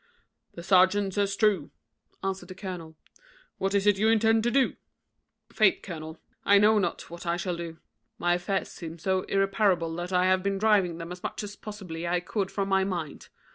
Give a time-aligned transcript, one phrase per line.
[0.55, 1.69] "The serjeant says true,"
[2.23, 2.95] answered the colonel.
[3.59, 4.75] "What is it you intend to do?"
[5.53, 7.77] "Faith, colonel, I know not what I shall do.
[8.17, 12.07] My affairs seem so irreparable, that I have been driving them as much as possibly
[12.07, 13.29] I could from my mind.